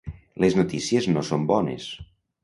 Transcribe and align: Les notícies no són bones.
Les 0.43 0.55
notícies 0.59 1.07
no 1.11 1.23
són 1.27 1.45
bones. 1.51 1.85